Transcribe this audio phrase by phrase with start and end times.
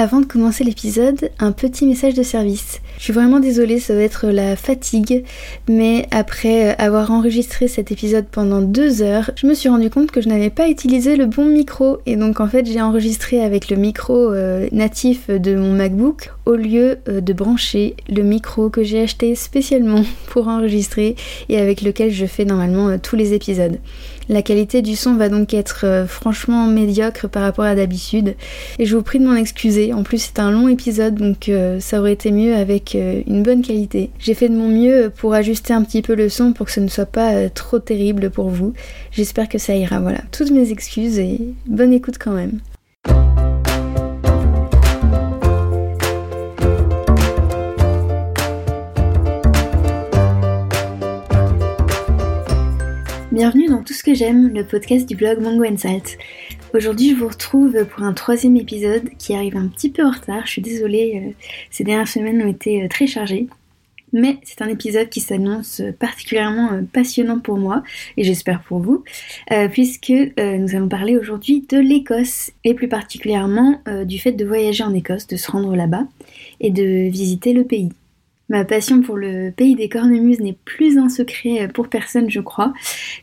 [0.00, 2.80] Avant de commencer l'épisode, un petit message de service.
[2.98, 5.24] Je suis vraiment désolée, ça va être la fatigue,
[5.68, 10.20] mais après avoir enregistré cet épisode pendant deux heures, je me suis rendu compte que
[10.20, 13.76] je n'avais pas utilisé le bon micro et donc en fait j'ai enregistré avec le
[13.76, 19.02] micro euh, natif de mon MacBook au lieu euh, de brancher le micro que j'ai
[19.02, 21.16] acheté spécialement pour enregistrer
[21.48, 23.80] et avec lequel je fais normalement euh, tous les épisodes.
[24.28, 28.36] La qualité du son va donc être euh, franchement médiocre par rapport à d'habitude
[28.78, 29.94] et je vous prie de m'en excuser.
[29.94, 33.42] En plus c'est un long épisode donc euh, ça aurait été mieux avec euh, une
[33.42, 34.10] bonne qualité.
[34.18, 36.80] J'ai fait de mon mieux pour ajuster un petit peu le son pour que ce
[36.80, 38.74] ne soit pas trop terrible pour vous.
[39.12, 39.98] J'espère que ça ira.
[39.98, 42.60] Voilà, toutes mes excuses et bonne écoute quand même.
[53.38, 56.18] Bienvenue dans Tout ce que j'aime, le podcast du blog Mango Salt.
[56.74, 60.44] Aujourd'hui, je vous retrouve pour un troisième épisode qui arrive un petit peu en retard.
[60.44, 61.32] Je suis désolée, euh,
[61.70, 63.46] ces dernières semaines ont été euh, très chargées.
[64.12, 67.84] Mais c'est un épisode qui s'annonce particulièrement euh, passionnant pour moi
[68.16, 69.04] et j'espère pour vous,
[69.70, 74.92] puisque nous allons parler aujourd'hui de l'Écosse et plus particulièrement du fait de voyager en
[74.92, 76.08] Écosse, de se rendre là-bas
[76.60, 77.90] et de visiter le pays.
[78.50, 82.72] Ma passion pour le pays des cornemuses n'est plus un secret pour personne, je crois.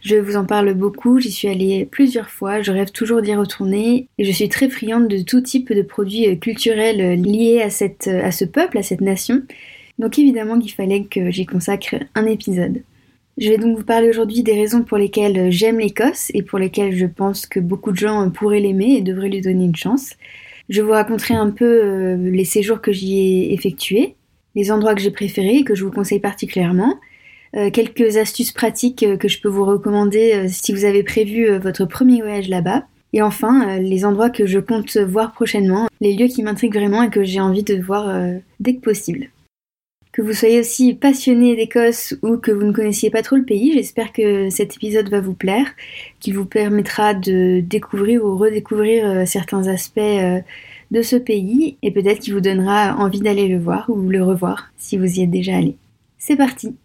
[0.01, 4.07] Je vous en parle beaucoup, j'y suis allée plusieurs fois, je rêve toujours d'y retourner
[4.19, 8.31] et je suis très friande de tout type de produits culturels liés à, cette, à
[8.31, 9.41] ce peuple, à cette nation.
[9.97, 12.83] Donc évidemment qu'il fallait que j'y consacre un épisode.
[13.37, 16.95] Je vais donc vous parler aujourd'hui des raisons pour lesquelles j'aime l'Écosse et pour lesquelles
[16.95, 20.11] je pense que beaucoup de gens pourraient l'aimer et devraient lui donner une chance.
[20.69, 24.15] Je vous raconterai un peu euh, les séjours que j'y ai effectués,
[24.55, 26.99] les endroits que j'ai préférés et que je vous conseille particulièrement,
[27.55, 31.57] euh, quelques astuces pratiques euh, que je peux vous recommander euh, si vous avez prévu
[31.57, 36.27] votre premier voyage là-bas, et enfin les endroits que je compte voir prochainement, les lieux
[36.27, 38.13] qui m'intriguent vraiment et que j'ai envie de voir
[38.59, 39.29] dès que possible.
[40.11, 43.71] Que vous soyez aussi passionné d'Écosse ou que vous ne connaissiez pas trop le pays,
[43.71, 45.67] j'espère que cet épisode va vous plaire,
[46.19, 50.01] qu'il vous permettra de découvrir ou redécouvrir certains aspects
[50.91, 54.71] de ce pays et peut-être qu'il vous donnera envie d'aller le voir ou le revoir
[54.77, 55.75] si vous y êtes déjà allé.
[56.17, 56.75] C'est parti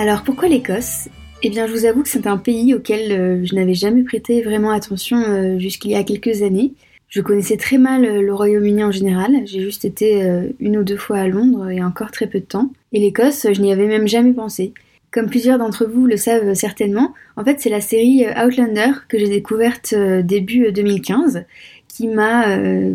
[0.00, 1.10] Alors pourquoi l'Écosse?
[1.42, 4.40] Eh bien je vous avoue que c'est un pays auquel euh, je n'avais jamais prêté
[4.40, 6.72] vraiment attention euh, jusqu'il y a quelques années.
[7.08, 10.22] Je connaissais très mal euh, le Royaume-Uni en général, j'ai juste été
[10.58, 12.70] une ou deux fois à Londres et encore très peu de temps.
[12.92, 14.72] Et l'Écosse, je n'y avais même jamais pensé.
[15.10, 19.18] Comme plusieurs d'entre vous le savent certainement, en fait c'est la série euh, Outlander que
[19.18, 21.44] j'ai découverte début 2015
[21.88, 22.46] qui m'a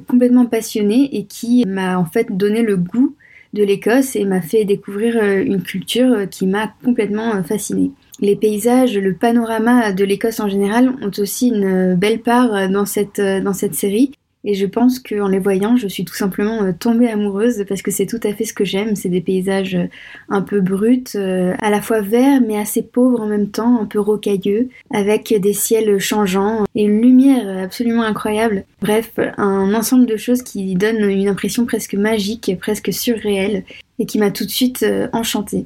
[0.07, 3.13] complètement passionnée et qui m'a en fait donné le goût
[3.53, 7.91] de l'Écosse et m'a fait découvrir une culture qui m'a complètement fascinée.
[8.19, 13.21] Les paysages, le panorama de l'Écosse en général ont aussi une belle part dans cette,
[13.21, 14.11] dans cette série.
[14.47, 17.89] Et je pense qu'en les voyant, je suis tout simplement euh, tombée amoureuse parce que
[17.89, 18.95] c'est tout à fait ce que j'aime.
[18.95, 19.87] C'est des paysages euh,
[20.29, 23.85] un peu bruts, euh, à la fois verts mais assez pauvres en même temps, un
[23.85, 28.65] peu rocailleux, avec des ciels changeants et une lumière absolument incroyable.
[28.81, 33.63] Bref, un ensemble de choses qui donnent une impression presque magique, presque surréelle
[33.97, 35.65] et qui m'a tout de suite enchantée.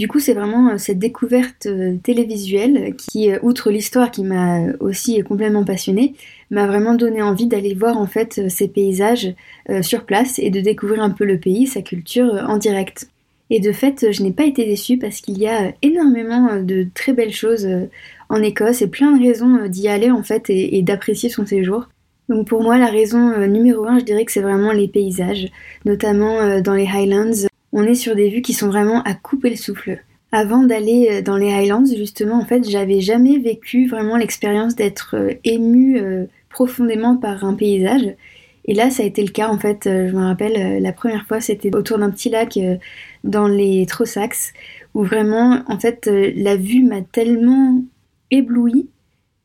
[0.00, 4.72] Du coup, c'est vraiment euh, cette découverte euh, télévisuelle qui, euh, outre l'histoire qui m'a
[4.80, 6.14] aussi complètement passionnée,
[6.50, 9.34] m'a vraiment donné envie d'aller voir en fait ces paysages
[9.82, 13.10] sur place et de découvrir un peu le pays, sa culture en direct.
[13.50, 17.12] Et de fait, je n'ai pas été déçue parce qu'il y a énormément de très
[17.12, 17.68] belles choses
[18.30, 21.88] en Écosse et plein de raisons d'y aller en fait et, d'apprécier son séjour.
[22.30, 25.48] Donc pour moi, la raison numéro un, je dirais que c'est vraiment les paysages,
[25.84, 29.56] notamment dans les Highlands on est sur des vues qui sont vraiment à couper le
[29.56, 30.02] souffle.
[30.32, 35.16] Avant d'aller euh, dans les Highlands, justement, en fait, j'avais jamais vécu vraiment l'expérience d'être
[35.16, 38.14] euh, émue euh, profondément par un paysage.
[38.66, 41.40] Et là, ça a été le cas, en fait, je me rappelle, la première fois,
[41.40, 42.58] c'était autour d'un petit lac
[43.24, 44.52] dans les Trossachs,
[44.94, 47.82] où vraiment, en fait, la vue m'a tellement
[48.30, 48.90] éblouie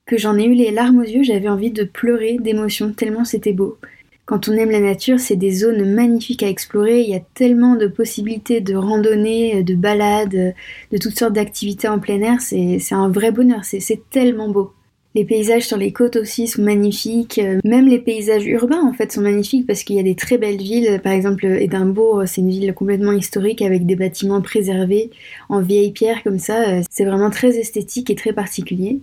[0.05, 3.53] que j'en ai eu les larmes aux yeux, j'avais envie de pleurer d'émotion, tellement c'était
[3.53, 3.77] beau.
[4.25, 7.01] Quand on aime la nature, c'est des zones magnifiques à explorer.
[7.01, 10.55] Il y a tellement de possibilités de randonnée, de balades,
[10.91, 12.41] de toutes sortes d'activités en plein air.
[12.41, 13.63] C'est un vrai bonheur.
[13.63, 14.73] C'est tellement beau.
[15.13, 17.39] Les paysages sur les côtes aussi sont magnifiques.
[17.63, 20.57] Même les paysages urbains en fait sont magnifiques parce qu'il y a des très belles
[20.57, 20.99] villes.
[21.03, 25.11] Par exemple, Édimbourg, c'est une ville complètement historique avec des bâtiments préservés
[25.49, 26.81] en vieille pierre comme ça.
[26.89, 29.01] C'est vraiment très esthétique et très particulier.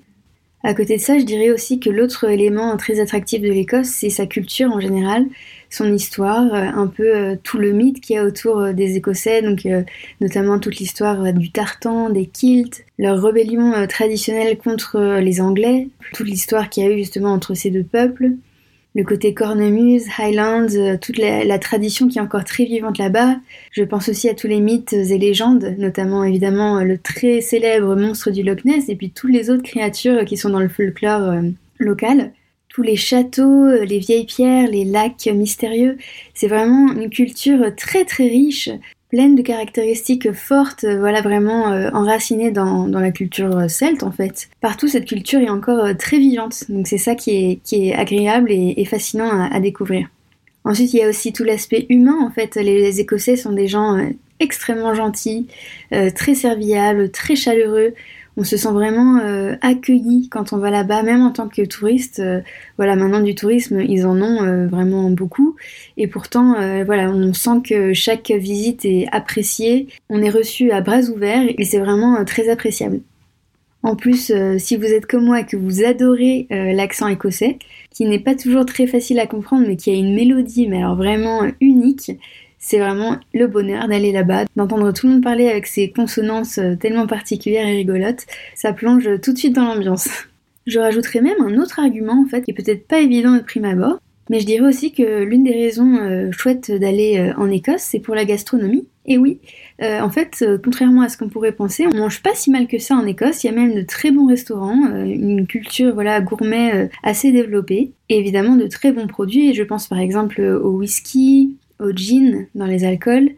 [0.64, 4.10] À côté de ça, je dirais aussi que l'autre élément très attractif de l'Écosse, c'est
[4.10, 5.26] sa culture en général,
[5.70, 9.66] son histoire, un peu tout le mythe qu'il y a autour des Écossais, donc
[10.20, 16.70] notamment toute l'histoire du tartan, des kilts, leur rébellion traditionnelle contre les Anglais, toute l'histoire
[16.70, 18.32] qu'il y a eu justement entre ces deux peuples,
[18.94, 23.36] le côté cornemuse, Highlands, euh, toute la, tradition qui est encore très vivante là-bas.
[23.70, 28.30] Je pense aussi à tous les mythes et légendes, notamment évidemment le très célèbre monstre
[28.30, 31.42] du Loch Ness et puis toutes les autres créatures qui sont dans le folklore euh,
[31.78, 32.32] local.
[32.68, 35.96] Tous les châteaux, euh, les vieilles pierres, les lacs mystérieux.
[36.34, 38.68] C'est vraiment une culture très très riche
[39.12, 44.10] pleine de caractéristiques fortes, euh, voilà vraiment euh, enracinées dans, la culture euh, celte en
[44.10, 44.48] fait.
[44.62, 48.50] Partout cette culture est encore très vivante, donc c'est ça qui est, qui est agréable
[48.50, 50.08] et, fascinant à, découvrir.
[50.64, 53.98] Ensuite il y a aussi tout l'aspect humain en fait, les, Écossais sont des gens
[54.40, 55.46] extrêmement gentils,
[56.14, 57.94] très serviables, très chaleureux
[58.36, 62.20] on se sent vraiment euh, accueilli quand on va là-bas, même en tant que touriste.
[62.20, 62.40] Euh,
[62.78, 65.56] voilà, maintenant du tourisme, ils en ont euh, vraiment beaucoup.
[65.96, 69.88] Et pourtant, voilà, on sent que chaque visite est appréciée.
[70.08, 73.00] On est reçu à bras ouverts et c'est vraiment très appréciable.
[73.82, 77.58] En plus, si vous êtes comme moi et que vous adorez l'accent écossais,
[77.90, 80.96] qui n'est pas toujours très facile à comprendre, mais qui a une mélodie, mais alors
[80.96, 82.12] vraiment unique,
[82.62, 86.76] c'est vraiment le bonheur d'aller là-bas, d'entendre tout le monde parler avec ses consonances euh,
[86.76, 88.24] tellement particulières et rigolotes.
[88.54, 90.08] Ça plonge tout de suite dans l'ambiance.
[90.66, 93.64] Je rajouterais même un autre argument en fait qui est peut-être pas évident de prime
[93.64, 93.98] abord,
[94.30, 97.98] mais je dirais aussi que l'une des raisons euh, chouettes d'aller euh, en Écosse, c'est
[97.98, 98.86] pour la gastronomie.
[99.04, 99.40] Et oui,
[99.80, 102.94] en fait, contrairement à ce qu'on pourrait penser, on mange pas si mal que ça
[102.94, 103.42] en Écosse.
[103.42, 108.16] Il y a même de très bons restaurants, une culture voilà gourmet assez développée, et
[108.16, 109.50] évidemment de très bons produits.
[109.50, 113.30] Et je pense par exemple au whisky, au gin dans les alcools,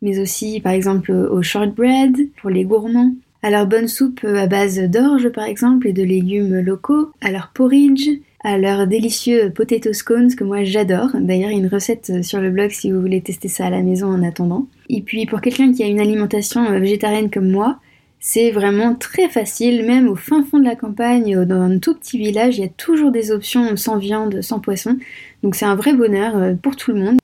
[0.00, 4.78] mais aussi par exemple au shortbread pour les gourmands, à leur bonne soupe à base
[4.78, 8.08] d'orge par exemple et de légumes locaux, à leur porridge,
[8.44, 11.10] à leurs délicieux potato scones que moi j'adore.
[11.14, 13.70] D'ailleurs, il y a une recette sur le blog si vous voulez tester ça à
[13.70, 14.66] la maison en attendant.
[14.88, 17.78] Et puis pour quelqu'un qui a une alimentation végétarienne comme moi,
[18.24, 22.18] c'est vraiment très facile, même au fin fond de la campagne, dans un tout petit
[22.18, 24.96] village, il y a toujours des options sans viande, sans poisson.
[25.42, 27.21] Donc c'est un vrai bonheur euh, pour tout le monde.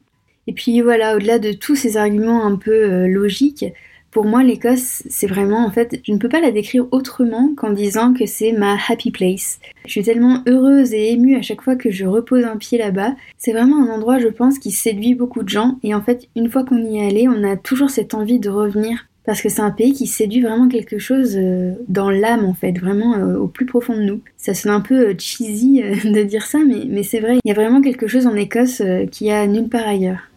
[0.49, 3.67] Et puis voilà, au-delà de tous ces arguments un peu euh, logiques,
[4.11, 7.71] pour moi, l'Écosse, c'est vraiment, en fait, je ne peux pas la décrire autrement qu'en
[7.71, 9.61] disant que c'est ma happy place.
[9.85, 13.15] Je suis tellement heureuse et émue à chaque fois que je repose un pied là-bas.
[13.37, 15.79] C'est vraiment un endroit, je pense, qui séduit beaucoup de gens.
[15.83, 18.49] Et en fait, une fois qu'on y est allé, on a toujours cette envie de
[18.49, 19.07] revenir.
[19.27, 22.73] Parce que c'est un pays qui séduit vraiment quelque chose euh, dans l'âme, en fait,
[22.79, 24.23] vraiment euh, au plus profond de nous.
[24.39, 27.37] Ça sonne un peu cheesy de dire ça, mais, mais c'est vrai.
[27.45, 28.81] Il y a vraiment quelque chose en Écosse
[29.11, 30.28] qui a nulle part ailleurs.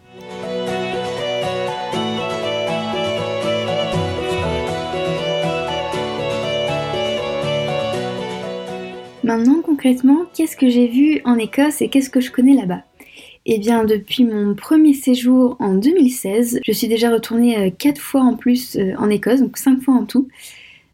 [9.31, 12.81] Maintenant, concrètement, qu'est-ce que j'ai vu en Écosse et qu'est-ce que je connais là-bas?
[13.45, 18.21] Eh bien, depuis mon premier séjour en 2016, je suis déjà retournée 4 euh, fois
[18.23, 20.27] en plus euh, en Écosse, donc 5 fois en tout.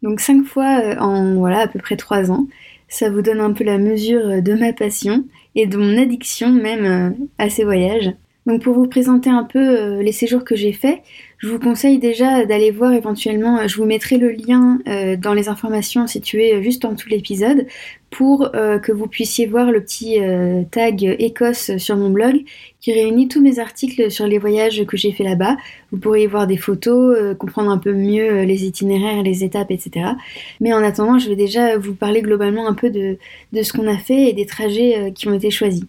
[0.03, 2.45] Donc 5 fois euh, en voilà à peu près 3 ans.
[2.87, 5.25] Ça vous donne un peu la mesure de ma passion
[5.55, 8.11] et de mon addiction même à ces voyages.
[8.45, 11.01] Donc pour vous présenter un peu les séjours que j'ai faits,
[11.37, 14.79] je vous conseille déjà d'aller voir éventuellement, je vous mettrai le lien
[15.17, 17.67] dans les informations situées juste en de l'épisode,
[18.09, 22.43] pour euh, que vous puissiez voir le petit euh, tag Écosse sur mon blog
[22.79, 25.57] qui réunit tous mes articles sur les voyages que j'ai fait là-bas.
[25.91, 29.71] Vous pourrez y voir des photos, euh, comprendre un peu mieux les itinéraires, les étapes,
[29.71, 30.11] etc.
[30.61, 33.17] Mais en attendant, je vais déjà vous parler globalement un peu de,
[33.51, 35.83] de ce qu'on a fait et des trajets qui ont été choisis.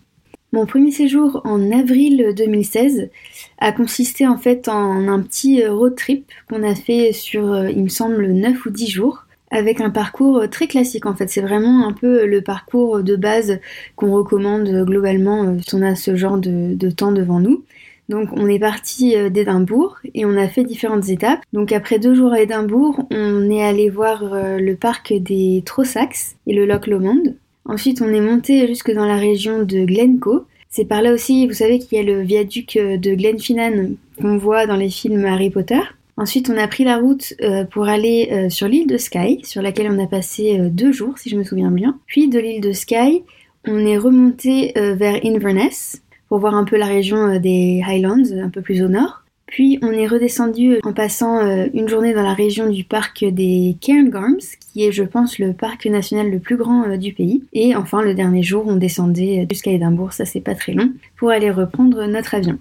[0.53, 3.11] Mon premier séjour en avril 2016
[3.59, 7.89] a consisté en fait en un petit road trip qu'on a fait sur, il me
[7.89, 11.29] semble, 9 ou 10 jours avec un parcours très classique en fait.
[11.29, 13.61] C'est vraiment un peu le parcours de base
[13.97, 17.65] qu'on recommande globalement euh, si on a ce genre de, temps devant nous.
[18.09, 21.41] Donc on est parti euh, d'Édimbourg et on a fait différentes étapes.
[21.53, 26.37] Donc après deux jours à Édimbourg, on est allé voir euh, le parc des Trossachs
[26.47, 27.35] et le Loch Lomond.
[27.69, 30.45] Ensuite on est monté jusque dans la région de Glencoe.
[30.69, 34.67] C'est par là aussi, vous savez qu'il y a le viaduc de Glenfinnan qu'on voit
[34.67, 35.81] dans les films Harry Potter.
[36.19, 39.63] Ensuite, on a pris la route euh, pour aller euh, sur l'île de Skye, sur
[39.63, 41.97] laquelle on a passé euh, deux jours, si je me souviens bien.
[42.07, 43.23] Puis de l'île de Skye,
[43.65, 48.63] on est remonté vers Inverness pour voir un peu la région des Highlands, un peu
[48.63, 49.18] plus au nord.
[49.49, 51.41] Puis on est redescendu en passant
[51.73, 54.37] une journée dans la région du parc des Cairngorms,
[54.73, 57.43] qui est, je pense, le parc national le plus grand du pays.
[57.53, 61.31] Et enfin, le dernier jour, on descendait jusqu'à Édimbourg, ça c'est pas très long, pour
[61.31, 62.59] aller reprendre notre avion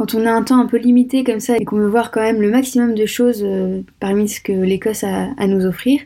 [0.00, 2.22] quand on a un temps un peu limité comme ça et qu'on veut voir quand
[2.22, 6.00] même le maximum de choses euh, parmi ce que l'Écosse a à nous offrir,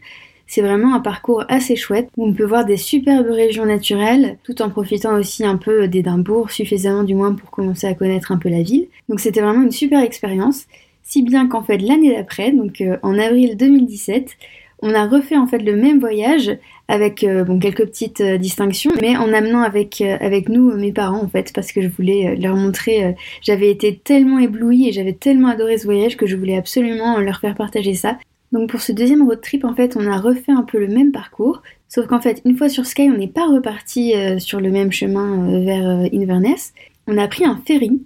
[0.46, 4.62] C'est vraiment un parcours assez chouette où on peut voir des superbes régions naturelles tout
[4.62, 8.48] en profitant aussi un peu d'Édimbourg, suffisamment du moins pour commencer à connaître un peu
[8.48, 8.88] la ville.
[9.08, 10.66] Donc c'était vraiment une super expérience,
[11.04, 14.36] si bien qu'en fait l'année d'après, donc euh, en avril 2017,
[14.82, 16.58] on a refait en fait le même voyage
[16.88, 21.28] avec euh, quelques petites euh, distinctions, mais en amenant avec, avec nous mes parents en
[21.28, 25.78] fait, parce que je voulais leur montrer, j'avais été tellement éblouie et j'avais tellement adoré
[25.78, 28.18] ce voyage que je voulais absolument leur faire partager ça.
[28.54, 31.12] Donc pour ce deuxième road trip, en fait, on a refait un peu le même
[31.12, 34.92] parcours, sauf qu'en fait, une fois sur Sky, on n'est pas reparti sur le même
[34.92, 36.72] chemin vers Inverness.
[37.06, 38.00] On a pris un ferry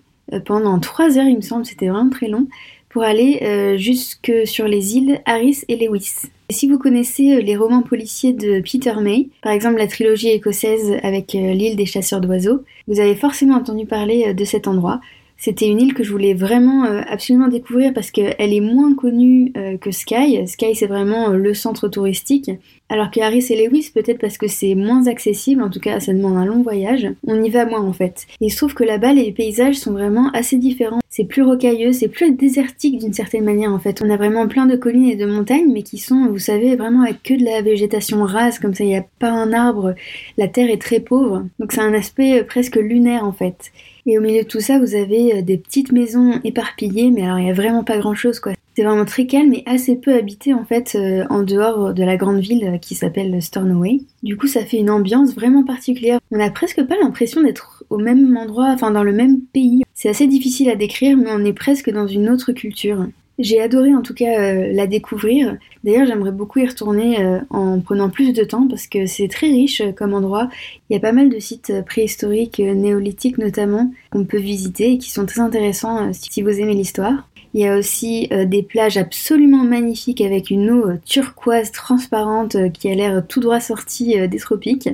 [0.44, 2.48] pendant trois heures, il me semble, c'était vraiment très long,
[2.88, 6.30] pour aller jusque sur les îles Harris et Lewis.
[6.50, 10.96] Si vous connaissez euh, les romans policiers de Peter May, par exemple la trilogie écossaise
[11.02, 14.98] avec euh, l'île des chasseurs d'oiseaux, vous avez forcément entendu parler euh, de cet endroit.
[15.40, 19.92] C'était une île que je voulais vraiment absolument découvrir parce qu'elle est moins connue que
[19.92, 20.46] Sky.
[20.48, 22.50] Sky c'est vraiment le centre touristique.
[22.88, 26.12] Alors que Harris et Lewis, peut-être parce que c'est moins accessible, en tout cas ça
[26.12, 28.26] demande un long voyage, on y va moins en fait.
[28.40, 31.92] Et il se trouve que là-bas les paysages sont vraiment assez différents c'est plus rocailleux,
[31.92, 34.02] c'est plus désertique d'une certaine manière en fait.
[34.02, 37.02] On a vraiment plein de collines et de montagnes, mais qui sont, vous savez, vraiment
[37.02, 39.94] avec que de la végétation rase, comme ça, il n'y a pas un arbre,
[40.36, 41.44] la terre est très pauvre.
[41.58, 43.72] Donc c'est un aspect euh, presque lunaire en fait.
[44.10, 47.38] Et au milieu de tout ça, vous avez euh, des petites maisons éparpillées, mais alors
[47.38, 48.52] il n'y a vraiment pas grand chose quoi.
[48.74, 52.16] C'est vraiment très calme et assez peu habité en fait euh, en dehors de la
[52.16, 54.00] grande ville qui s'appelle Stornoway.
[54.22, 56.20] Du coup, ça fait une ambiance vraiment particulière.
[56.30, 59.82] On n'a presque pas l'impression d'être au même endroit, enfin dans le même pays.
[59.92, 63.04] C'est assez difficile à décrire, mais on est presque dans une autre culture.
[63.38, 65.56] J'ai adoré en tout cas euh, la découvrir.
[65.84, 69.46] D'ailleurs, j'aimerais beaucoup y retourner euh, en prenant plus de temps parce que c'est très
[69.46, 70.48] riche euh, comme endroit.
[70.90, 75.10] Il y a pas mal de sites préhistoriques, néolithiques notamment, qu'on peut visiter et qui
[75.10, 77.28] sont très intéressants si vous aimez l'histoire.
[77.54, 82.94] Il y a aussi des plages absolument magnifiques avec une eau turquoise transparente qui a
[82.94, 84.90] l'air tout droit sortie des tropiques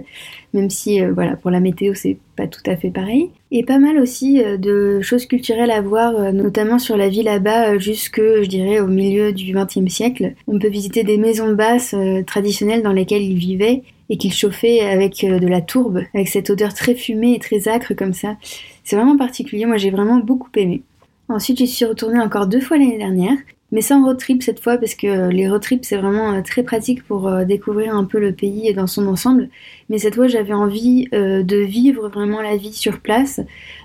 [0.54, 3.30] même si euh, voilà pour la météo c'est pas tout à fait pareil.
[3.50, 7.25] Et pas mal aussi euh, de choses culturelles à voir, euh, notamment sur la ville
[7.25, 10.34] là-bas jusque je dirais au milieu du XXe siècle.
[10.46, 11.94] On peut visiter des maisons basses
[12.26, 16.75] traditionnelles dans lesquelles ils vivaient et qu'ils chauffaient avec de la tourbe, avec cette odeur
[16.75, 18.37] très fumée et très acre comme ça.
[18.84, 20.82] C'est vraiment particulier, moi j'ai vraiment beaucoup aimé.
[21.28, 23.37] Ensuite, j'y suis retournée encore deux fois l'année dernière
[23.73, 26.42] mais sans road trip cette fois parce que euh, les road trips c'est vraiment euh,
[26.42, 29.49] très pratique pour euh, découvrir un peu le pays dans son ensemble.
[29.88, 33.40] Mais cette fois j'avais envie de vivre vraiment la vie sur place,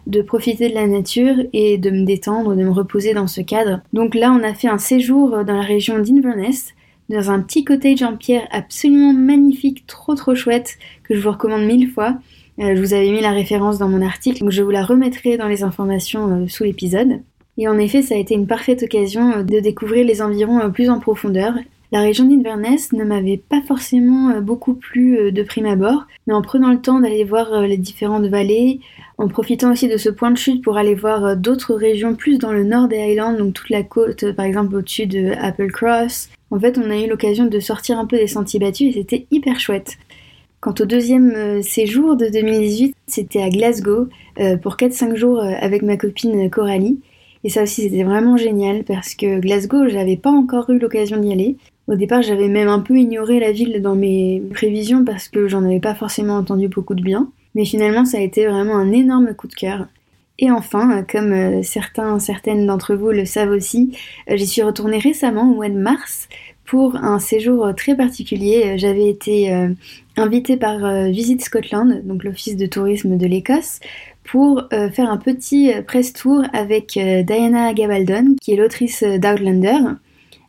[0.08, 3.82] de profiter de la nature et de me détendre, de me reposer dans ce cadre.
[3.94, 6.74] Donc là on a fait un séjour dans la région d'Inverness
[7.10, 11.66] dans un petit cottage en pierre absolument magnifique, trop trop chouette, que je vous recommande
[11.66, 12.20] mille fois.
[12.60, 15.48] je vous avais mis la référence dans mon article, donc je vous la remettrai dans
[15.48, 17.22] les informations sous l'épisode.
[17.60, 20.70] Et en effet, ça a été une parfaite occasion euh, de découvrir les environs euh,
[20.70, 21.54] plus en profondeur.
[21.92, 26.42] La région d'Inverness ne m'avait pas forcément euh, beaucoup plu de prime abord, mais en
[26.42, 28.80] prenant le temps d'aller voir les différentes vallées,
[29.18, 32.54] en profitant aussi de ce point de chute pour aller voir d'autres régions plus dans
[32.54, 36.78] le nord des Highlands, donc toute la côte par exemple au-dessus de Applecross, en fait
[36.78, 39.98] on a eu l'occasion de sortir un peu des sentiers battus et c'était hyper chouette.
[40.62, 44.08] Quant au deuxième séjour de 2018, c'était à Glasgow
[44.62, 47.00] pour 4-5 jours avec ma copine Coralie.
[47.44, 51.32] Et ça aussi, c'était vraiment génial parce que Glasgow, j'avais pas encore eu l'occasion d'y
[51.32, 51.56] aller.
[51.88, 55.64] Au départ, j'avais même un peu ignoré la ville dans mes prévisions parce que j'en
[55.64, 57.32] avais pas forcément entendu beaucoup de bien.
[57.56, 59.88] Mais finalement, ça a été vraiment un énorme coup de cœur.
[60.42, 63.98] Et enfin, comme euh, certains, certaines d'entre vous le savent aussi,
[64.30, 66.30] euh, j'y suis retournée récemment au mois de mars
[66.64, 68.78] pour un séjour très particulier.
[68.78, 69.70] J'avais été euh,
[70.16, 70.80] invitée par
[71.10, 73.80] Visit Scotland, donc l'office de tourisme de l'Écosse,
[74.32, 79.04] pour euh, faire un petit euh, press tour avec euh, Diana Gabaldon, qui est l'autrice
[79.04, 79.80] d'Outlander.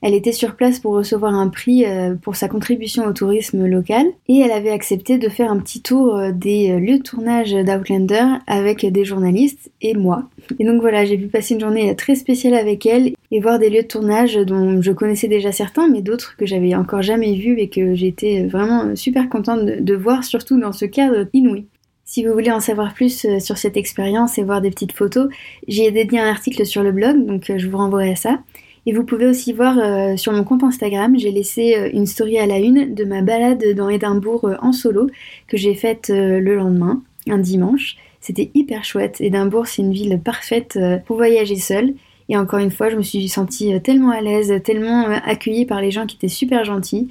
[0.03, 1.85] Elle était sur place pour recevoir un prix
[2.23, 6.19] pour sa contribution au tourisme local et elle avait accepté de faire un petit tour
[6.33, 10.23] des lieux de tournage d'Outlander avec des journalistes et moi.
[10.59, 13.69] Et donc voilà, j'ai pu passer une journée très spéciale avec elle et voir des
[13.69, 17.59] lieux de tournage dont je connaissais déjà certains mais d'autres que j'avais encore jamais vus
[17.59, 21.67] et que j'étais vraiment super contente de voir surtout dans ce cadre inouï.
[22.11, 25.29] Si vous voulez en savoir plus euh, sur cette expérience et voir des petites photos,
[25.69, 28.40] j'y ai dédié un article sur le blog, donc euh, je vous renvoie à ça.
[28.85, 32.47] Et vous pouvez aussi voir euh, sur mon compte Instagram, j'ai laissé une story à
[32.47, 35.09] la une de ma balade dans Édimbourg en solo
[35.47, 37.95] que j'ai faite le lendemain, un dimanche.
[38.21, 39.21] C'était hyper chouette.
[39.21, 41.95] Édimbourg, c'est une ville parfaite pour voyager seul.
[42.29, 45.93] Et encore une fois, je me suis sentie tellement à l'aise, tellement accueillie par les
[45.93, 47.09] gens qui étaient super gentils.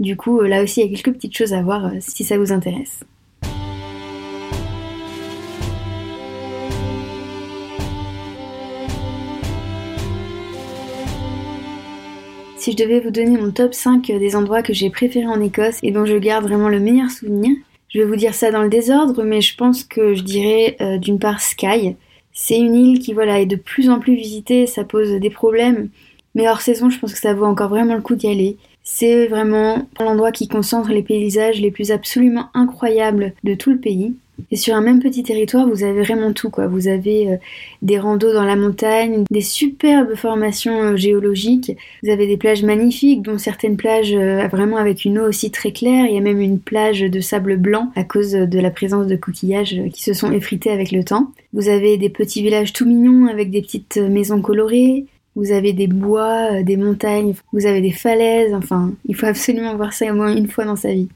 [0.00, 2.52] Du coup, là aussi, il y a quelques petites choses à voir si ça vous
[2.52, 3.04] intéresse.
[12.64, 15.80] Si je devais vous donner mon top 5 des endroits que j'ai préférés en Écosse
[15.82, 17.54] et dont je garde vraiment le meilleur souvenir,
[17.90, 20.96] je vais vous dire ça dans le désordre, mais je pense que je dirais euh,
[20.96, 21.94] d'une part Skye.
[22.32, 25.90] C'est une île qui voilà est de plus en plus visitée, ça pose des problèmes,
[26.34, 28.56] mais hors saison, je pense que ça vaut encore vraiment le coup d'y aller.
[28.82, 34.14] C'est vraiment l'endroit qui concentre les paysages les plus absolument incroyables de tout le pays.
[34.50, 36.66] Et sur un même petit territoire, vous avez vraiment tout, quoi.
[36.66, 37.36] Vous avez euh,
[37.82, 43.22] des randos dans la montagne, des superbes formations euh, géologiques, vous avez des plages magnifiques,
[43.22, 46.06] dont certaines plages euh, vraiment avec une eau aussi très claire.
[46.06, 49.16] Il y a même une plage de sable blanc à cause de la présence de
[49.16, 51.32] coquillages qui se sont effrités avec le temps.
[51.52, 55.06] Vous avez des petits villages tout mignons avec des petites maisons colorées.
[55.36, 59.92] Vous avez des bois, des montagnes, vous avez des falaises, enfin, il faut absolument voir
[59.92, 61.08] ça au moins une fois dans sa vie.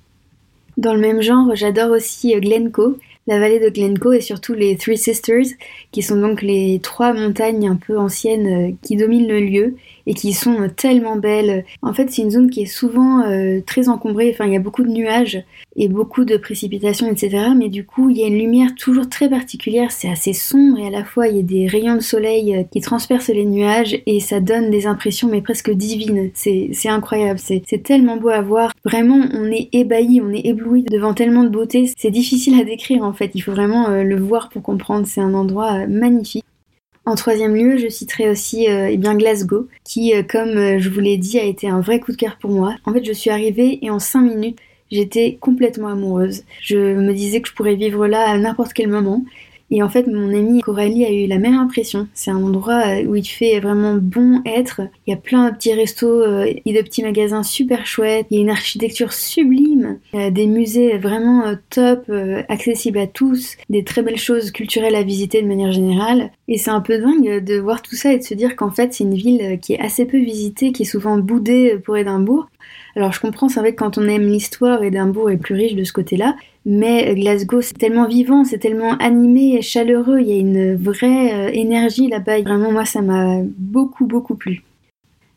[0.79, 4.97] Dans le même genre, j'adore aussi Glencoe, la vallée de Glencoe et surtout les Three
[4.97, 5.47] Sisters,
[5.91, 9.77] qui sont donc les trois montagnes un peu anciennes euh, qui dominent le lieu
[10.09, 11.65] et qui sont euh, tellement belles.
[11.83, 14.61] En fait, c'est une zone qui est souvent euh, très encombrée, enfin il y a
[14.61, 15.45] beaucoup de nuages
[15.77, 17.49] et beaucoup de précipitations, etc.
[17.55, 20.87] Mais du coup, il y a une lumière toujours très particulière, c'est assez sombre et
[20.87, 24.19] à la fois il y a des rayons de soleil qui transpercent les nuages et
[24.21, 26.31] ça donne des impressions mais presque divines.
[26.33, 28.73] C'est incroyable, c'est tellement beau à voir.
[28.85, 31.93] Vraiment, on est ébahi, on est ébloui devant tellement de beauté.
[31.99, 35.07] C'est difficile à décrire en fait, il faut vraiment le voir pour comprendre.
[35.07, 36.45] C'est un endroit magnifique.
[37.09, 41.01] En troisième lieu, je citerai aussi euh, eh Glasgow, qui, euh, comme euh, je vous
[41.01, 42.75] l'ai dit, a été un vrai coup de cœur pour moi.
[42.85, 44.59] En fait, je suis arrivée et en cinq minutes,
[44.91, 46.45] j'étais complètement amoureuse.
[46.61, 49.25] Je me disais que je pourrais vivre là à n'importe quel moment.
[49.71, 52.09] Et en fait, mon amie Coralie a eu la même impression.
[52.15, 54.81] C'est un endroit euh, où il fait vraiment bon être.
[55.07, 58.27] Il y a plein de petits restos euh, et de petits magasins super chouettes.
[58.31, 59.99] Il y a une architecture sublime.
[60.15, 62.11] A des musées vraiment euh, top,
[62.49, 63.57] accessibles à tous.
[63.69, 66.31] Des très belles choses culturelles à visiter de manière générale.
[66.49, 68.95] Et c'est un peu dingue de voir tout ça et de se dire qu'en fait,
[68.95, 72.49] c'est une ville qui est assez peu visitée, qui est souvent boudée pour Édimbourg.
[72.99, 75.85] Alors je comprends, c'est vrai que quand on aime l'histoire, Édimbourg est plus riche de
[75.85, 76.35] ce côté-là,
[76.67, 81.33] mais Glasgow c'est tellement vivant, c'est tellement animé et chaleureux, il y a une vraie
[81.33, 82.41] euh, énergie là-bas.
[82.41, 84.65] Vraiment moi ça m'a beaucoup beaucoup plu.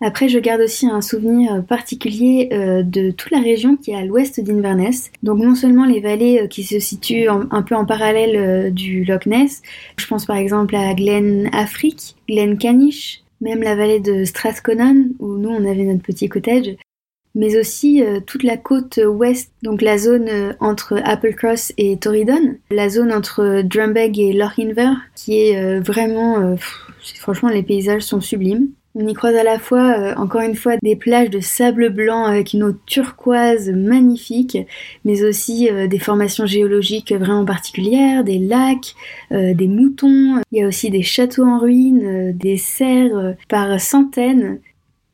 [0.04, 4.06] Après, je garde aussi un souvenir particulier euh, de toute la région qui est à
[4.06, 5.12] l'ouest d'Inverness.
[5.22, 9.28] Donc non seulement les vallées euh, qui se situent un peu en parallèle du Loch
[9.28, 9.62] Ness,
[9.98, 15.38] je pense par exemple à Glen Affric, Glen Caniche, même la vallée de Strathconnell où
[15.38, 16.76] nous on avait notre petit cottage,
[17.36, 22.58] mais aussi euh, toute la côte ouest, donc la zone euh, entre Applecross et Torridon,
[22.70, 26.56] la zone entre Drumbeg et Lochinver, qui est euh, vraiment,
[27.20, 28.70] franchement, les paysages sont sublimes.
[28.94, 32.52] On y croise à la fois, encore une fois, des plages de sable blanc avec
[32.52, 34.58] une eau turquoise magnifique,
[35.06, 38.94] mais aussi des formations géologiques vraiment particulières, des lacs,
[39.32, 40.42] des moutons.
[40.52, 44.60] Il y a aussi des châteaux en ruine, des serres par centaines.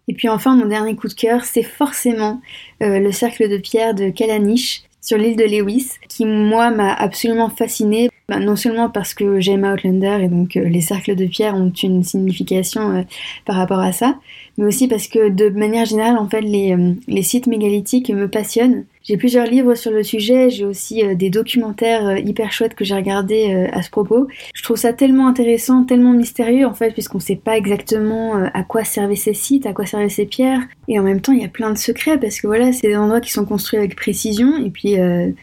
[0.07, 2.41] Et puis enfin, mon dernier coup de cœur, c'est forcément
[2.81, 7.49] euh, le cercle de pierre de Calaniche sur l'île de Lewis, qui moi m'a absolument
[7.49, 8.09] fasciné.
[8.29, 11.71] Bah, non seulement parce que j'aime Outlander et donc euh, les cercles de pierre ont
[11.71, 13.01] une signification euh,
[13.45, 14.19] par rapport à ça,
[14.57, 18.83] mais aussi parce que de manière générale, en fait, les sites mégalithiques me passionnent.
[19.07, 22.83] J'ai plusieurs livres sur le sujet, j'ai aussi euh, des documentaires euh, hyper chouettes que
[22.83, 24.27] j'ai regardés euh, à ce propos.
[24.53, 28.83] Je trouve ça tellement intéressant, tellement mystérieux en fait, puisqu'on sait pas exactement à quoi
[28.83, 30.59] servaient ces sites, à quoi servaient ces pierres.
[30.89, 32.97] Et en même temps, il y a plein de secrets parce que voilà, c'est des
[32.97, 34.95] endroits qui sont construits avec précision et puis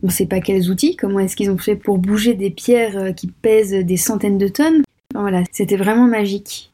[0.02, 3.28] on sait pas quels outils, comment est-ce qu'ils ont fait pour bouger des pierres qui
[3.28, 4.82] pèsent des centaines de tonnes.
[5.14, 6.73] voilà, c'était vraiment magique.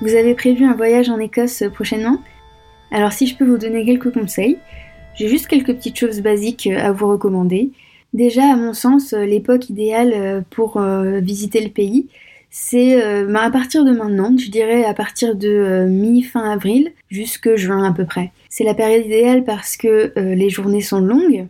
[0.00, 2.18] Vous avez prévu un voyage en Écosse prochainement?
[2.92, 4.58] Alors si je peux vous donner quelques conseils,
[5.16, 7.72] j'ai juste quelques petites choses basiques à vous recommander.
[8.14, 12.06] Déjà, à mon sens, l'époque idéale pour euh, visiter le pays,
[12.48, 16.92] c'est euh, bah, à partir de maintenant, je dirais à partir de euh, mi-fin avril
[17.10, 18.30] jusque juin à peu près.
[18.48, 21.48] C'est la période idéale parce que les journées sont longues,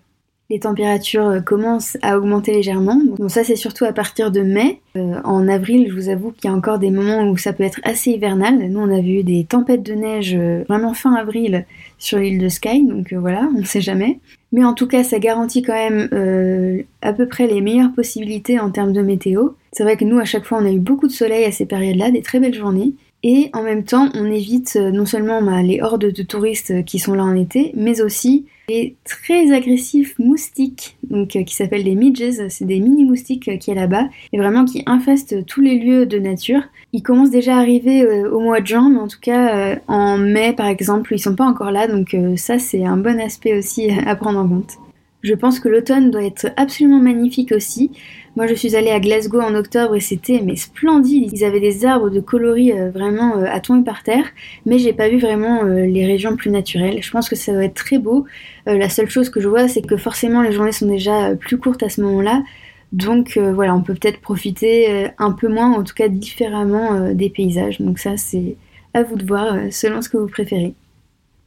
[0.51, 2.99] les températures euh, commencent à augmenter légèrement.
[3.19, 4.81] Donc ça c'est surtout à partir de mai.
[4.97, 7.65] Euh, en avril, je vous avoue qu'il y a encore des moments où ça peut
[7.65, 8.57] être assez hivernal.
[8.71, 11.67] Nous on a vu des tempêtes de neige euh, vraiment fin avril
[11.99, 14.21] sur l'île de Skye, donc voilà, on ne sait jamais.
[14.53, 18.71] Mais en tout cas, ça garantit quand même à peu près les meilleures possibilités en
[18.71, 19.51] termes de météo.
[19.73, 21.67] C'est vrai que nous, à chaque fois, on a eu beaucoup de soleil à ces
[21.67, 22.95] périodes-là, des très belles journées.
[23.24, 26.83] Et en même temps, on évite euh, non seulement bah, les hordes de touristes euh,
[26.83, 31.96] qui sont là en été, mais aussi les très agressifs moustiques, euh, qui s'appellent des
[31.96, 36.07] midges, c'est des mini moustiques qui est là-bas, et vraiment qui infestent tous les lieux
[36.07, 36.62] de nature.
[36.92, 40.52] Ils commencent déjà à arriver au mois de juin, mais en tout cas en mai
[40.52, 44.14] par exemple, ils sont pas encore là, donc ça c'est un bon aspect aussi à
[44.16, 44.74] prendre en compte.
[45.22, 47.90] Je pense que l'automne doit être absolument magnifique aussi.
[48.38, 51.33] Moi, je suis allée à Glasgow en octobre et c'était mais splendide.
[51.33, 54.27] Ils avaient des arbres de coloris euh, vraiment euh, à tomber par terre,
[54.64, 57.03] mais j'ai pas vu vraiment euh, les régions plus naturelles.
[57.03, 58.27] Je pense que ça doit être très beau.
[58.66, 61.83] la seule chose que je vois, c'est que forcément les journées sont déjà plus courtes
[61.83, 62.44] à ce moment-là.
[62.92, 67.81] Donc voilà, on peut peut-être profiter un peu moins, en tout cas différemment des paysages.
[67.81, 68.55] Donc ça, c'est
[68.94, 70.74] à vous de voir selon ce que vous préférez.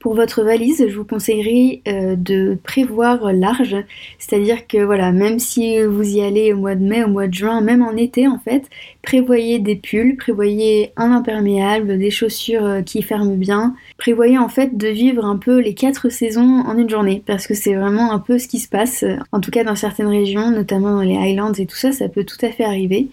[0.02, 3.76] Pour votre valise, je vous conseillerais euh, de prévoir large,
[4.18, 7.34] c'est-à-dire que voilà, même si vous y allez au mois de mai, au mois de
[7.36, 8.64] juin, même en été en fait,
[9.04, 14.76] prévoyez des pulls, prévoyez un imperméable, des chaussures euh, qui ferment bien, prévoyez en fait
[14.76, 18.20] de vivre un peu les quatre saisons en une journée, parce que c'est vraiment un
[18.20, 21.54] peu ce qui se passe, en tout cas dans certaines régions, notamment dans les Highlands
[21.54, 23.10] et tout ça, ça peut tout à fait arriver.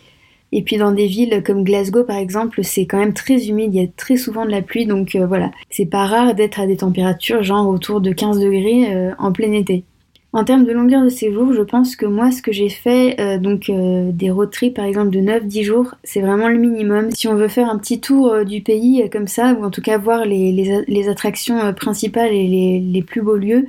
[0.53, 3.83] Et puis dans des villes comme Glasgow par exemple, c'est quand même très humide, il
[3.83, 6.67] y a très souvent de la pluie, donc euh, voilà, c'est pas rare d'être à
[6.67, 9.85] des températures genre autour de 15 degrés euh, en plein été.
[10.35, 13.39] En termes de longueur de séjour, je pense que moi ce que j'ai fait, euh,
[13.39, 17.11] donc des road trips par exemple de 9-10 jours, c'est vraiment le minimum.
[17.11, 19.99] Si on veut faire un petit tour du pays comme ça, ou en tout cas
[19.99, 23.67] voir les, attractions principales et les plus beaux lieux,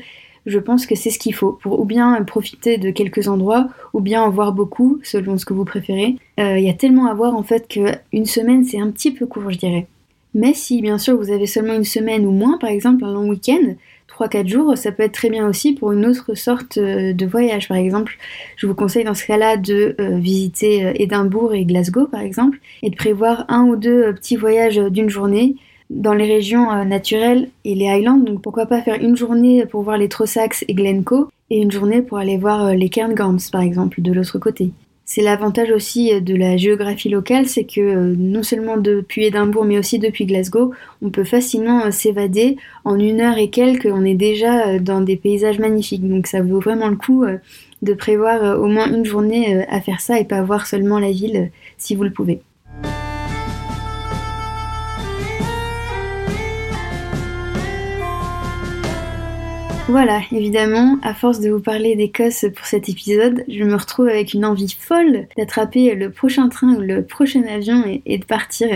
[0.50, 4.02] je pense que c'est ce qu'il faut pour ou bien profiter de quelques endroits ou
[4.02, 6.16] bien en voir beaucoup selon ce que vous préférez.
[6.40, 9.26] Euh, il y a tellement à voir en fait qu'une semaine c'est un petit peu
[9.26, 9.88] court je dirais.
[10.34, 13.30] Mais si bien sûr vous avez seulement une semaine ou moins par exemple un long
[13.30, 13.76] week-end,
[14.10, 17.68] 3-4 jours, ça peut être très bien aussi pour une autre sorte euh, de voyage.
[17.68, 18.18] Par exemple,
[18.58, 22.90] je vous conseille dans ce cas-là de euh, visiter Édimbourg et Glasgow par exemple et
[22.90, 25.56] de prévoir un ou deux petits voyages d'une journée
[25.89, 28.17] dans les régions euh, naturelles et les Highlands.
[28.17, 32.02] Donc pourquoi pas faire une journée pour voir les Trossachs et Glencoe et une journée
[32.02, 34.71] pour aller voir euh, les Cairngorms par exemple de l'autre côté.
[35.06, 39.80] C'est l'avantage aussi euh, de la géographie locale, c'est que non seulement depuis Édimbourg mais
[39.80, 42.58] aussi depuis Glasgow, on peut facilement s'évader.
[42.86, 46.08] En une heure et quelques, on est déjà dans des paysages magnifiques.
[46.08, 47.25] Donc ça vaut vraiment le coup
[47.82, 51.49] de prévoir au moins une journée à faire ça et pas voir seulement la ville
[51.78, 52.41] si vous le pouvez.
[59.89, 64.36] Voilà, évidemment, à force de vous parler d'Écosse pour cet épisode, je me retrouve avec
[64.36, 68.67] une envie folle d'attraper le prochain train ou le prochain avion et, de partir.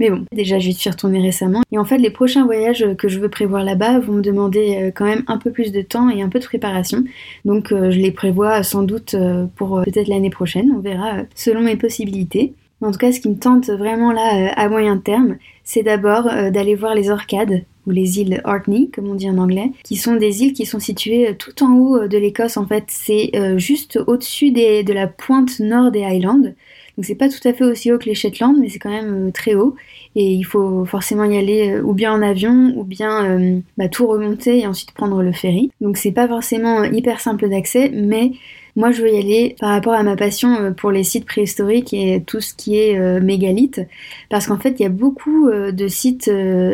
[0.00, 1.62] Mais bon, déjà j'y suis retournée récemment.
[1.70, 4.90] Et en fait, les prochains voyages que je veux prévoir là-bas vont me demander euh,
[4.92, 7.04] quand même un peu plus de temps et un peu de préparation.
[7.44, 11.60] Donc euh, je les prévois sans doute euh, pour peut-être l'année prochaine, on verra selon
[11.60, 12.52] mes possibilités.
[12.80, 16.74] En tout cas, ce qui me tente vraiment là à moyen terme, c'est d'abord d'aller
[16.74, 20.42] voir les orcades ou les îles Orkney, comme on dit en anglais, qui sont des
[20.42, 22.56] îles qui sont situées euh, tout en haut euh, de l'Écosse.
[22.56, 26.54] En fait, c'est euh, juste au-dessus de la pointe nord des Highlands.
[26.96, 29.32] Donc c'est pas tout à fait aussi haut que les Shetland, mais c'est quand même
[29.32, 29.74] très haut.
[30.14, 34.58] Et il faut forcément y aller ou bien en avion, ou bien bah, tout remonter
[34.58, 35.70] et ensuite prendre le ferry.
[35.80, 38.32] Donc c'est pas forcément hyper simple d'accès, mais
[38.74, 41.92] moi, je veux y aller par rapport à ma passion euh, pour les sites préhistoriques
[41.92, 43.82] et tout ce qui est euh, mégalithe,
[44.30, 46.30] parce qu'en fait, il y a beaucoup euh, de sites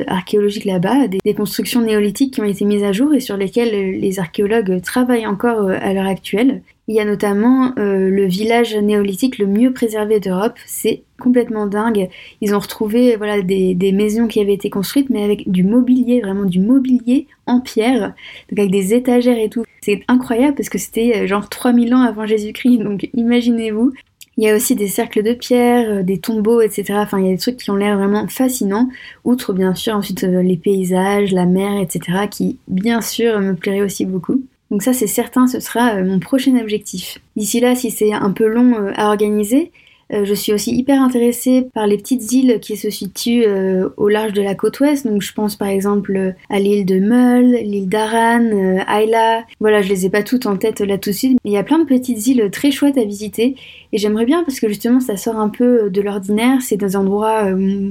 [0.06, 4.18] archéologiques là-bas, des, constructions néolithiques qui ont été mises à jour et sur lesquelles les
[4.18, 6.62] archéologues travaillent encore à l'heure actuelle.
[6.88, 12.08] Il y a notamment le village néolithique le mieux préservé d'Europe, c'est complètement dingue.
[12.40, 16.44] Ils ont retrouvé voilà des, maisons qui avaient été construites mais avec du mobilier, vraiment
[16.44, 18.14] du mobilier en pierre,
[18.50, 19.64] donc avec des étagères et tout.
[19.80, 23.92] C'est incroyable parce que c'était euh, genre 3000 ans avant Jésus-Christ, donc imaginez-vous.
[24.36, 26.94] Il y a aussi des cercles de pierre, euh, des tombeaux, etc.
[26.98, 28.88] Enfin, il y a des trucs qui ont l'air vraiment fascinants.
[29.24, 32.28] Outre, bien sûr, ensuite euh, les paysages, la mer, etc.
[32.30, 34.42] qui, bien sûr, me plairaient aussi beaucoup.
[34.70, 37.18] Donc ça, c'est certain, ce sera mon prochain objectif.
[37.36, 39.72] D'ici là, si c'est un peu long à organiser,
[40.12, 44.08] euh, je suis aussi hyper intéressée par les petites îles qui se situent euh, au
[44.08, 45.06] large de la côte ouest.
[45.06, 49.44] Donc je pense par exemple à l'île de Mull, l'île d'Aran, euh, Ayla.
[49.60, 51.38] Voilà, je les ai pas toutes en tête là tout de suite.
[51.44, 53.56] Mais il y a plein de petites îles très chouettes à visiter.
[53.92, 56.62] Et j'aimerais bien parce que justement ça sort un peu de l'ordinaire.
[56.62, 57.44] C'est dans un endroit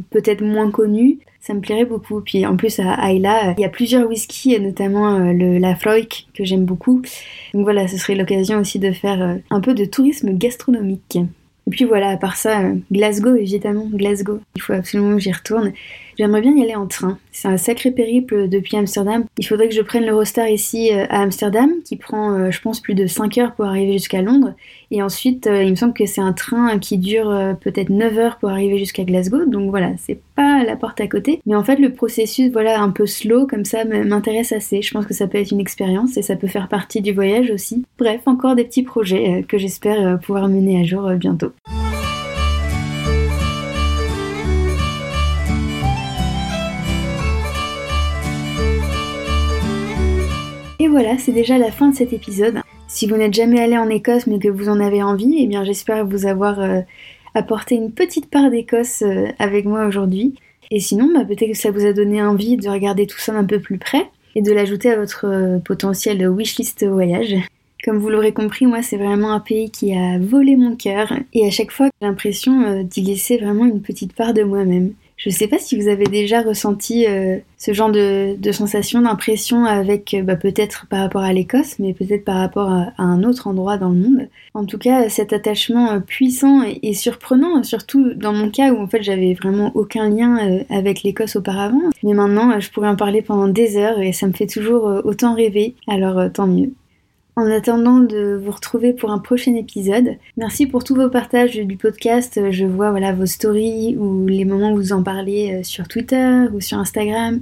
[0.10, 1.20] peut-être moins connu.
[1.40, 2.20] Ça me plairait beaucoup.
[2.22, 6.44] Puis en plus à Ayla, il y a plusieurs whiskies, notamment le, la Floik que
[6.44, 7.02] j'aime beaucoup.
[7.54, 11.20] Donc voilà, ce serait l'occasion aussi de faire un peu de tourisme gastronomique.
[11.68, 14.40] Et puis voilà, à part ça, euh, Glasgow, évidemment, Glasgow.
[14.56, 15.74] Il faut absolument que j'y retourne.
[16.18, 17.20] J'aimerais bien y aller en train.
[17.32, 19.26] C'est un sacré périple depuis Amsterdam.
[19.38, 22.80] Il faudrait que je prenne l'Eurostar ici euh, à Amsterdam, qui prend, euh, je pense,
[22.80, 24.54] plus de 5 heures pour arriver jusqu'à Londres.
[24.90, 28.38] Et ensuite, euh, il me semble que c'est un train qui dure peut-être 9 heures
[28.38, 29.46] pour arriver jusqu'à Glasgow.
[29.46, 31.40] Donc voilà, c'est pas la porte à côté.
[31.46, 34.82] Mais en fait, le processus, voilà, un peu slow, comme ça, m'intéresse assez.
[34.82, 37.52] Je pense que ça peut être une expérience et ça peut faire partie du voyage
[37.52, 37.86] aussi.
[38.00, 41.52] Bref, encore des petits projets que j'espère pouvoir mener à jour bientôt.
[50.88, 52.62] Et voilà, c'est déjà la fin de cet épisode.
[52.88, 55.66] Si vous n'êtes jamais allé en Écosse mais que vous en avez envie, eh bien
[55.66, 56.80] j'espère vous avoir euh,
[57.36, 60.36] apporté une petite part d'Écosse euh, avec moi aujourd'hui.
[60.72, 63.44] Et sinon, bah, peut-être que ça vous a donné envie de regarder tout ça d'un
[63.44, 67.36] peu plus près et de l'ajouter à votre euh, potentiel wishlist voyage.
[67.84, 71.46] Comme vous l'aurez compris, moi c'est vraiment un pays qui a volé mon cœur et
[71.46, 74.94] à chaque fois j'ai l'impression d'y laisser vraiment une petite part de moi-même.
[75.18, 79.66] Je ne sais pas si vous avez déjà ressenti euh, ce genre de, sensation, d'impression
[79.66, 83.48] avec euh, bah, peut-être par rapport à l'Écosse, mais peut-être par rapport à, un autre
[83.48, 84.30] endroit dans le monde.
[84.54, 88.86] En tout cas, cet attachement euh, puissant et, surprenant, surtout dans mon cas où en
[88.86, 91.82] fait j'avais vraiment aucun lien avec l'Écosse auparavant.
[92.04, 95.34] Mais maintenant, je pourrais en parler pendant des heures et ça me fait toujours autant
[95.34, 95.74] rêver.
[95.88, 96.72] Alors tant mieux.
[97.38, 101.78] En attendant de vous retrouver pour un prochain épisode, merci pour tous vos partages du
[101.78, 102.42] podcast.
[102.50, 106.46] Je vois voilà vos stories ou les moments où vous en parlez euh, sur Twitter
[106.52, 107.42] ou sur Instagram.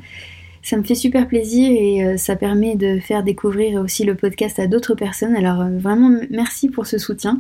[0.64, 4.60] Ça me fait super plaisir et euh, ça permet de faire découvrir aussi le podcast
[4.60, 5.34] à d'autres personnes.
[5.34, 7.38] Alors euh, vraiment merci pour ce soutien.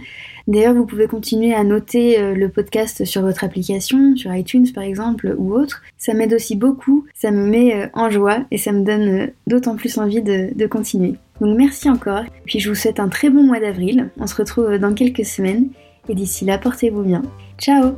[0.47, 5.35] D'ailleurs, vous pouvez continuer à noter le podcast sur votre application, sur iTunes par exemple
[5.37, 5.81] ou autre.
[5.97, 9.97] Ça m'aide aussi beaucoup, ça me met en joie et ça me donne d'autant plus
[9.97, 11.15] envie de continuer.
[11.41, 14.77] Donc merci encore, puis je vous souhaite un très bon mois d'avril, on se retrouve
[14.77, 15.69] dans quelques semaines,
[16.07, 17.21] et d'ici là portez-vous bien.
[17.57, 17.95] Ciao